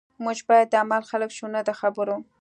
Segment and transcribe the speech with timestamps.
[0.23, 2.15] موږ باید د عمل خلک شو نه د خبرو